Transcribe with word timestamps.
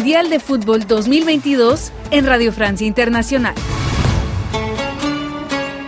Mundial 0.00 0.30
de 0.30 0.40
Fútbol 0.40 0.86
2022 0.86 1.92
en 2.10 2.24
Radio 2.26 2.52
Francia 2.52 2.86
Internacional. 2.86 3.54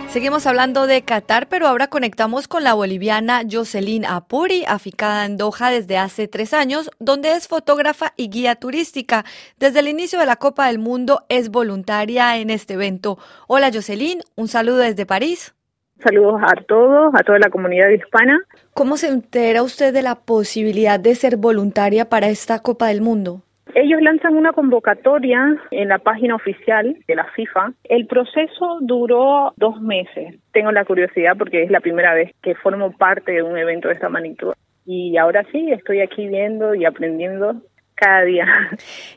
Seguimos 0.09 0.45
hablando 0.45 0.85
de 0.85 1.01
Qatar, 1.01 1.47
pero 1.47 1.65
ahora 1.65 1.87
conectamos 1.87 2.47
con 2.47 2.63
la 2.63 2.75
boliviana 2.75 3.41
Jocelyn 3.51 4.05
Apuri, 4.05 4.65
aficada 4.67 5.25
en 5.25 5.37
Doha 5.37 5.71
desde 5.71 5.97
hace 5.97 6.27
tres 6.27 6.53
años, 6.53 6.91
donde 6.99 7.31
es 7.31 7.47
fotógrafa 7.47 8.13
y 8.15 8.29
guía 8.29 8.53
turística. 8.53 9.25
Desde 9.57 9.79
el 9.79 9.87
inicio 9.87 10.19
de 10.19 10.27
la 10.27 10.35
Copa 10.35 10.67
del 10.67 10.77
Mundo 10.77 11.23
es 11.27 11.49
voluntaria 11.49 12.37
en 12.37 12.51
este 12.51 12.75
evento. 12.75 13.17
Hola 13.47 13.71
Jocelyn, 13.73 14.19
un 14.35 14.47
saludo 14.47 14.77
desde 14.77 15.07
París. 15.07 15.55
Saludos 16.03 16.39
a 16.43 16.53
todos, 16.67 17.15
a 17.15 17.23
toda 17.23 17.39
la 17.39 17.49
comunidad 17.49 17.89
hispana. 17.89 18.39
¿Cómo 18.75 18.95
se 18.95 19.07
entera 19.07 19.63
usted 19.63 19.91
de 19.91 20.03
la 20.03 20.13
posibilidad 20.13 20.99
de 20.99 21.15
ser 21.15 21.35
voluntaria 21.35 22.09
para 22.09 22.27
esta 22.27 22.59
Copa 22.59 22.89
del 22.89 23.01
Mundo? 23.01 23.41
Ellos 23.75 24.01
lanzan 24.01 24.35
una 24.35 24.53
convocatoria 24.53 25.57
en 25.71 25.89
la 25.89 25.97
página 25.97 26.35
oficial 26.35 26.95
de 27.07 27.15
la 27.15 27.25
FIFA. 27.35 27.73
El 27.85 28.05
proceso 28.05 28.79
duró 28.81 29.53
dos 29.57 29.81
meses. 29.81 30.35
Tengo 30.51 30.71
la 30.71 30.85
curiosidad 30.85 31.35
porque 31.37 31.63
es 31.63 31.71
la 31.71 31.79
primera 31.79 32.13
vez 32.13 32.31
que 32.41 32.55
formo 32.55 32.91
parte 32.91 33.31
de 33.31 33.43
un 33.43 33.57
evento 33.57 33.87
de 33.87 33.95
esta 33.95 34.09
magnitud. 34.09 34.53
Y 34.85 35.17
ahora 35.17 35.45
sí, 35.51 35.71
estoy 35.71 36.01
aquí 36.01 36.27
viendo 36.27 36.75
y 36.75 36.85
aprendiendo 36.85 37.61
cada 37.95 38.23
día. 38.23 38.45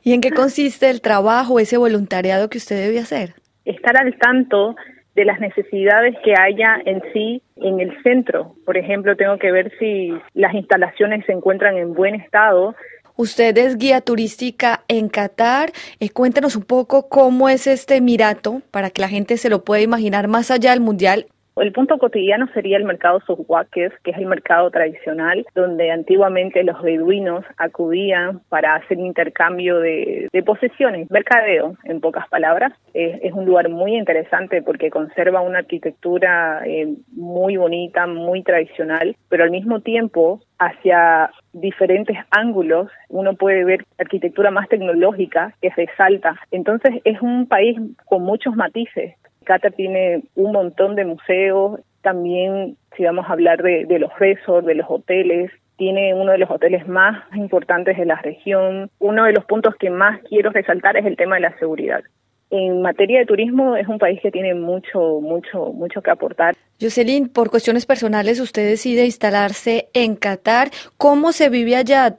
¿Y 0.02 0.14
en 0.14 0.20
qué 0.20 0.30
consiste 0.30 0.88
el 0.88 1.00
trabajo, 1.00 1.58
ese 1.58 1.76
voluntariado 1.76 2.48
que 2.48 2.58
usted 2.58 2.76
debe 2.76 2.98
hacer? 2.98 3.34
Estar 3.64 3.96
al 3.98 4.16
tanto 4.16 4.76
de 5.16 5.24
las 5.24 5.40
necesidades 5.40 6.14
que 6.22 6.34
haya 6.38 6.78
en 6.84 7.02
sí 7.12 7.42
en 7.56 7.80
el 7.80 7.90
centro. 8.02 8.54
Por 8.66 8.76
ejemplo, 8.76 9.16
tengo 9.16 9.38
que 9.38 9.50
ver 9.50 9.72
si 9.78 10.12
las 10.34 10.54
instalaciones 10.54 11.24
se 11.24 11.32
encuentran 11.32 11.78
en 11.78 11.94
buen 11.94 12.14
estado, 12.14 12.76
Usted 13.16 13.56
es 13.56 13.78
guía 13.78 14.02
turística 14.02 14.84
en 14.88 15.08
Qatar. 15.08 15.72
Eh, 16.00 16.10
cuéntenos 16.10 16.54
un 16.54 16.64
poco 16.64 17.08
cómo 17.08 17.48
es 17.48 17.66
este 17.66 17.96
Emirato 17.96 18.62
para 18.70 18.90
que 18.90 19.00
la 19.00 19.08
gente 19.08 19.38
se 19.38 19.48
lo 19.48 19.64
pueda 19.64 19.82
imaginar 19.82 20.28
más 20.28 20.50
allá 20.50 20.72
del 20.72 20.80
Mundial. 20.80 21.26
El 21.56 21.72
punto 21.72 21.96
cotidiano 21.96 22.46
sería 22.52 22.76
el 22.76 22.84
mercado 22.84 23.20
Subhuaques, 23.20 23.90
que 24.04 24.10
es 24.10 24.18
el 24.18 24.26
mercado 24.26 24.70
tradicional, 24.70 25.46
donde 25.54 25.90
antiguamente 25.90 26.62
los 26.62 26.82
beduinos 26.82 27.46
acudían 27.56 28.40
para 28.50 28.74
hacer 28.74 28.98
intercambio 28.98 29.78
de, 29.78 30.28
posesiones, 30.44 31.10
mercadeo, 31.10 31.78
en 31.84 32.00
pocas 32.02 32.28
palabras. 32.28 32.74
Es, 32.92 33.32
un 33.32 33.46
lugar 33.46 33.70
muy 33.70 33.96
interesante 33.96 34.60
porque 34.62 34.90
conserva 34.90 35.40
una 35.40 35.60
arquitectura 35.60 36.62
eh, 36.66 36.94
muy 37.12 37.56
bonita, 37.56 38.06
muy 38.06 38.42
tradicional, 38.42 39.16
pero 39.30 39.44
al 39.44 39.50
mismo 39.50 39.80
tiempo 39.80 40.40
hacia 40.58 41.30
diferentes 41.52 42.18
ángulos 42.30 42.90
uno 43.08 43.34
puede 43.34 43.64
ver 43.64 43.84
arquitectura 43.98 44.50
más 44.50 44.68
tecnológica 44.68 45.54
que 45.62 45.70
resalta. 45.70 46.38
Entonces 46.50 47.00
es 47.04 47.20
un 47.22 47.46
país 47.46 47.78
con 48.04 48.22
muchos 48.22 48.54
matices. 48.56 49.14
Qatar 49.46 49.72
tiene 49.72 50.24
un 50.34 50.52
montón 50.52 50.94
de 50.94 51.04
museos, 51.06 51.80
también 52.02 52.76
si 52.96 53.04
vamos 53.04 53.26
a 53.28 53.32
hablar 53.32 53.62
de, 53.62 53.86
de 53.86 53.98
los 53.98 54.10
resorts, 54.18 54.66
de 54.66 54.74
los 54.74 54.86
hoteles, 54.88 55.50
tiene 55.76 56.14
uno 56.14 56.32
de 56.32 56.38
los 56.38 56.50
hoteles 56.50 56.86
más 56.88 57.22
importantes 57.34 57.96
de 57.96 58.06
la 58.06 58.16
región. 58.16 58.90
Uno 58.98 59.24
de 59.24 59.32
los 59.32 59.44
puntos 59.44 59.74
que 59.76 59.90
más 59.90 60.20
quiero 60.28 60.50
resaltar 60.50 60.96
es 60.96 61.04
el 61.04 61.16
tema 61.16 61.36
de 61.36 61.42
la 61.42 61.58
seguridad. 61.58 62.02
En 62.50 62.80
materia 62.80 63.18
de 63.18 63.26
turismo 63.26 63.76
es 63.76 63.88
un 63.88 63.98
país 63.98 64.20
que 64.22 64.30
tiene 64.30 64.54
mucho, 64.54 65.20
mucho, 65.20 65.72
mucho 65.72 66.00
que 66.00 66.10
aportar. 66.10 66.54
Jocelyn, 66.80 67.28
por 67.28 67.50
cuestiones 67.50 67.86
personales 67.86 68.40
usted 68.40 68.68
decide 68.68 69.04
instalarse 69.04 69.88
en 69.94 70.14
Qatar. 70.14 70.68
¿Cómo 70.96 71.32
se 71.32 71.48
vive 71.48 71.76
allá? 71.76 72.16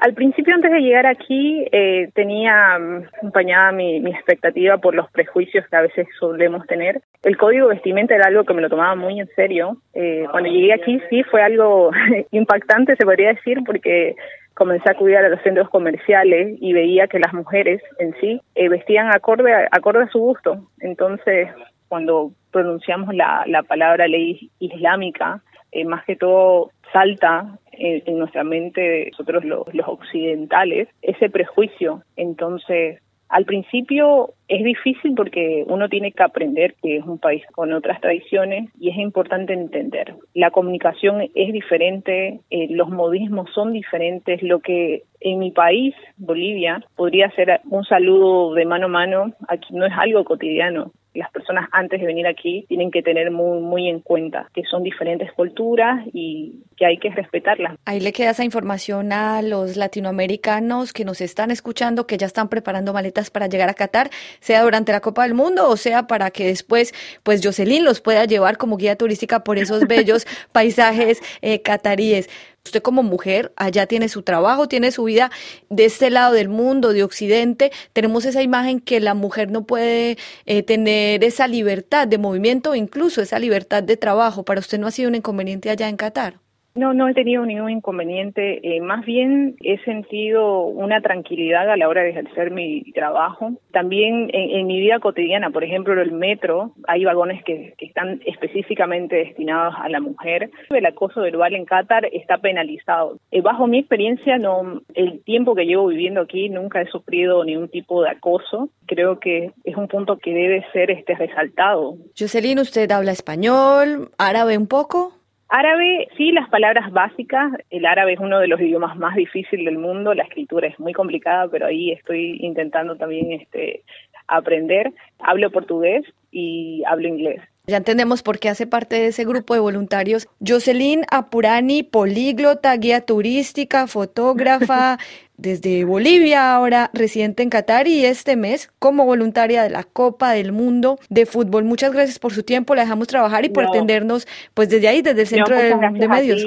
Al 0.00 0.14
principio, 0.14 0.54
antes 0.54 0.72
de 0.72 0.80
llegar 0.80 1.06
aquí, 1.06 1.66
eh, 1.70 2.08
tenía 2.14 2.78
mm, 2.78 3.04
acompañada 3.18 3.70
mi, 3.70 3.96
expectativa 3.96 4.78
por 4.78 4.94
los 4.94 5.10
prejuicios 5.10 5.66
que 5.68 5.76
a 5.76 5.82
veces 5.82 6.08
solemos 6.18 6.66
tener. 6.66 7.02
El 7.22 7.36
código 7.36 7.68
vestimenta 7.68 8.14
era 8.14 8.28
algo 8.28 8.44
que 8.44 8.54
me 8.54 8.62
lo 8.62 8.70
tomaba 8.70 8.94
muy 8.94 9.20
en 9.20 9.28
serio. 9.36 9.76
Eh, 9.92 10.24
cuando 10.30 10.48
llegué 10.48 10.72
aquí, 10.72 11.00
sí, 11.10 11.22
fue 11.24 11.42
algo 11.42 11.90
impactante, 12.30 12.96
se 12.96 13.04
podría 13.04 13.34
decir, 13.34 13.58
porque 13.66 14.14
comencé 14.54 14.88
a 14.88 14.92
acudir 14.92 15.18
a 15.18 15.28
los 15.28 15.42
centros 15.42 15.68
comerciales 15.68 16.56
y 16.58 16.72
veía 16.72 17.06
que 17.06 17.18
las 17.18 17.34
mujeres 17.34 17.82
en 17.98 18.14
sí 18.20 18.40
eh, 18.54 18.70
vestían 18.70 19.14
acorde 19.14 19.52
a, 19.52 19.68
acorde 19.70 20.04
a 20.04 20.08
su 20.08 20.18
gusto. 20.18 20.66
Entonces, 20.80 21.48
cuando 21.88 22.30
pronunciamos 22.52 23.14
la, 23.14 23.44
la 23.46 23.62
palabra 23.64 24.08
ley 24.08 24.50
islámica, 24.60 25.42
eh, 25.72 25.84
más 25.84 26.04
que 26.06 26.16
todo 26.16 26.70
salta 26.92 27.58
en, 27.80 28.18
nuestra 28.18 28.44
mente 28.44 29.08
nosotros 29.10 29.44
los, 29.44 29.66
occidentales 29.86 30.88
ese 31.02 31.30
prejuicio. 31.30 32.02
Entonces, 32.16 33.00
al 33.28 33.44
principio 33.44 34.34
es 34.48 34.64
difícil 34.64 35.14
porque 35.14 35.64
uno 35.68 35.88
tiene 35.88 36.10
que 36.10 36.22
aprender 36.22 36.74
que 36.82 36.96
es 36.96 37.04
un 37.04 37.18
país 37.18 37.44
con 37.52 37.72
otras 37.72 38.00
tradiciones 38.00 38.68
y 38.78 38.90
es 38.90 38.96
importante 38.96 39.52
entender. 39.52 40.14
La 40.34 40.50
comunicación 40.50 41.22
es 41.34 41.52
diferente, 41.52 42.40
eh, 42.50 42.66
los 42.70 42.88
modismos 42.90 43.48
son 43.54 43.72
diferentes. 43.72 44.42
Lo 44.42 44.58
que 44.58 45.04
en 45.20 45.38
mi 45.38 45.52
país, 45.52 45.94
Bolivia, 46.16 46.84
podría 46.96 47.30
ser 47.30 47.60
un 47.70 47.84
saludo 47.84 48.52
de 48.54 48.64
mano 48.66 48.86
a 48.86 48.88
mano, 48.88 49.32
aquí 49.46 49.74
no 49.74 49.86
es 49.86 49.92
algo 49.96 50.24
cotidiano 50.24 50.92
las 51.14 51.30
personas 51.30 51.68
antes 51.72 52.00
de 52.00 52.06
venir 52.06 52.26
aquí 52.26 52.64
tienen 52.68 52.90
que 52.90 53.02
tener 53.02 53.30
muy, 53.30 53.60
muy 53.60 53.88
en 53.88 54.00
cuenta 54.00 54.48
que 54.54 54.62
son 54.64 54.82
diferentes 54.82 55.32
culturas 55.32 56.06
y 56.12 56.62
que 56.76 56.86
hay 56.86 56.98
que 56.98 57.10
respetarlas. 57.10 57.76
Ahí 57.84 58.00
le 58.00 58.12
queda 58.12 58.30
esa 58.30 58.44
información 58.44 59.12
a 59.12 59.42
los 59.42 59.76
latinoamericanos 59.76 60.92
que 60.92 61.04
nos 61.04 61.20
están 61.20 61.50
escuchando, 61.50 62.06
que 62.06 62.16
ya 62.16 62.26
están 62.26 62.48
preparando 62.48 62.92
maletas 62.92 63.30
para 63.30 63.48
llegar 63.48 63.68
a 63.68 63.74
Qatar, 63.74 64.10
sea 64.40 64.62
durante 64.62 64.92
la 64.92 65.00
Copa 65.00 65.24
del 65.24 65.34
Mundo 65.34 65.68
o 65.68 65.76
sea 65.76 66.06
para 66.06 66.30
que 66.30 66.46
después, 66.46 66.92
pues 67.22 67.40
Jocelyn 67.44 67.84
los 67.84 68.00
pueda 68.00 68.24
llevar 68.24 68.56
como 68.56 68.76
guía 68.76 68.96
turística 68.96 69.44
por 69.44 69.58
esos 69.58 69.86
bellos 69.86 70.26
paisajes 70.52 71.20
eh, 71.42 71.62
cataríes. 71.62 72.28
Usted 72.64 72.82
como 72.82 73.02
mujer 73.02 73.52
allá 73.56 73.86
tiene 73.86 74.08
su 74.08 74.22
trabajo, 74.22 74.68
tiene 74.68 74.92
su 74.92 75.04
vida 75.04 75.30
de 75.70 75.86
este 75.86 76.10
lado 76.10 76.34
del 76.34 76.48
mundo, 76.48 76.92
de 76.92 77.02
Occidente. 77.02 77.72
Tenemos 77.92 78.24
esa 78.26 78.42
imagen 78.42 78.80
que 78.80 79.00
la 79.00 79.14
mujer 79.14 79.50
no 79.50 79.64
puede 79.64 80.18
eh, 80.46 80.62
tener 80.62 81.24
esa 81.24 81.48
libertad 81.48 82.06
de 82.06 82.18
movimiento, 82.18 82.74
incluso 82.74 83.22
esa 83.22 83.38
libertad 83.38 83.82
de 83.82 83.96
trabajo. 83.96 84.44
¿Para 84.44 84.60
usted 84.60 84.78
no 84.78 84.86
ha 84.86 84.90
sido 84.90 85.08
un 85.08 85.14
inconveniente 85.14 85.70
allá 85.70 85.88
en 85.88 85.96
Qatar? 85.96 86.40
No, 86.74 86.94
no 86.94 87.08
he 87.08 87.14
tenido 87.14 87.44
ningún 87.44 87.70
inconveniente. 87.70 88.60
Eh, 88.62 88.80
más 88.80 89.04
bien 89.04 89.56
he 89.62 89.78
sentido 89.84 90.62
una 90.62 91.00
tranquilidad 91.00 91.68
a 91.68 91.76
la 91.76 91.88
hora 91.88 92.02
de 92.02 92.10
ejercer 92.10 92.52
mi 92.52 92.82
trabajo. 92.92 93.52
También 93.72 94.30
en, 94.32 94.66
mi 94.66 94.78
vida 94.78 95.00
cotidiana, 95.00 95.50
por 95.50 95.64
ejemplo, 95.64 96.00
el 96.00 96.12
metro, 96.12 96.72
hay 96.86 97.04
vagones 97.04 97.42
que, 97.44 97.74
están 97.80 98.20
específicamente 98.24 99.16
destinados 99.16 99.74
a 99.78 99.88
la 99.88 100.00
mujer. 100.00 100.50
El 100.70 100.86
acoso 100.86 101.22
verbal 101.22 101.54
en 101.54 101.64
Qatar 101.64 102.06
está 102.12 102.38
penalizado. 102.38 103.18
Eh, 103.32 103.40
bajo 103.40 103.66
mi 103.66 103.78
experiencia, 103.78 104.38
no, 104.38 104.82
el 104.94 105.22
tiempo 105.24 105.54
que 105.54 105.64
llevo 105.64 105.88
viviendo 105.88 106.20
aquí 106.20 106.48
nunca 106.48 106.80
he 106.80 106.86
sufrido 106.86 107.44
ningún 107.44 107.68
tipo 107.68 108.02
de 108.02 108.10
acoso. 108.10 108.68
Creo 108.86 109.18
que 109.18 109.50
es 109.64 109.76
un 109.76 109.88
punto 109.88 110.18
que 110.18 110.32
debe 110.32 110.64
ser 110.72 110.90
este 110.90 111.14
resaltado. 111.14 111.96
Jocelyn, 112.16 112.60
¿usted 112.60 112.90
habla 112.92 113.12
español, 113.12 114.10
árabe 114.18 114.56
un 114.56 114.68
poco? 114.68 115.19
Árabe, 115.52 116.06
sí, 116.16 116.30
las 116.30 116.48
palabras 116.48 116.92
básicas. 116.92 117.52
El 117.70 117.84
árabe 117.84 118.12
es 118.12 118.20
uno 118.20 118.38
de 118.38 118.46
los 118.46 118.60
idiomas 118.60 118.96
más 118.96 119.16
difíciles 119.16 119.64
del 119.64 119.78
mundo. 119.78 120.14
La 120.14 120.22
escritura 120.22 120.68
es 120.68 120.78
muy 120.78 120.92
complicada, 120.92 121.48
pero 121.48 121.66
ahí 121.66 121.90
estoy 121.90 122.38
intentando 122.40 122.94
también 122.94 123.32
este, 123.32 123.82
aprender. 124.28 124.92
Hablo 125.18 125.50
portugués 125.50 126.04
y 126.30 126.84
hablo 126.86 127.08
inglés. 127.08 127.42
Ya 127.70 127.76
entendemos 127.76 128.24
por 128.24 128.40
qué 128.40 128.48
hace 128.48 128.66
parte 128.66 128.96
de 128.96 129.06
ese 129.06 129.24
grupo 129.24 129.54
de 129.54 129.60
voluntarios. 129.60 130.28
Jocelyn 130.44 131.04
Apurani, 131.08 131.84
políglota, 131.84 132.76
guía 132.76 133.02
turística, 133.02 133.86
fotógrafa, 133.86 134.98
desde 135.36 135.84
Bolivia, 135.84 136.52
ahora 136.52 136.90
residente 136.92 137.44
en 137.44 137.48
Qatar 137.48 137.86
y 137.86 138.04
este 138.04 138.34
mes 138.34 138.72
como 138.80 139.06
voluntaria 139.06 139.62
de 139.62 139.70
la 139.70 139.84
Copa 139.84 140.32
del 140.32 140.50
Mundo 140.50 140.98
de 141.10 141.26
Fútbol. 141.26 141.62
Muchas 141.62 141.92
gracias 141.92 142.18
por 142.18 142.32
su 142.32 142.42
tiempo, 142.42 142.74
la 142.74 142.82
dejamos 142.82 143.06
trabajar 143.06 143.44
y 143.44 143.50
por 143.50 143.64
atendernos 143.64 144.26
pues 144.52 144.68
desde 144.68 144.88
ahí, 144.88 145.00
desde 145.00 145.20
el 145.20 145.26
Centro 145.28 145.56
de, 145.56 146.08
Medios. 146.08 146.44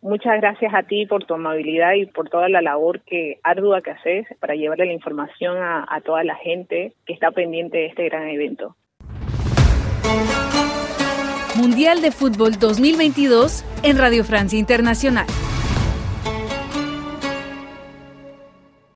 Muchas 0.00 0.40
gracias 0.40 0.72
a 0.74 0.84
ti 0.84 1.04
por 1.04 1.24
tu 1.26 1.34
amabilidad 1.34 1.92
y 1.92 2.06
por 2.06 2.30
toda 2.30 2.48
la 2.48 2.62
labor 2.62 3.02
que 3.02 3.40
ardua 3.44 3.82
que 3.82 3.90
haces 3.90 4.26
para 4.40 4.54
llevarle 4.54 4.86
la 4.86 4.94
información 4.94 5.58
a, 5.58 5.86
a 5.86 6.00
toda 6.00 6.24
la 6.24 6.34
gente 6.36 6.94
que 7.04 7.12
está 7.12 7.30
pendiente 7.30 7.76
de 7.76 7.86
este 7.86 8.08
gran 8.08 8.26
evento. 8.28 8.74
Mundial 11.62 12.02
de 12.02 12.10
Fútbol 12.10 12.58
2022 12.58 13.62
en 13.84 13.96
Radio 13.96 14.24
Francia 14.24 14.58
Internacional. 14.58 15.26